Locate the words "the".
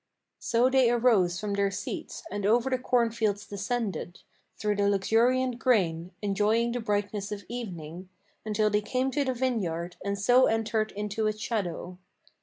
2.71-2.79, 4.77-4.89, 6.71-6.79, 9.23-9.35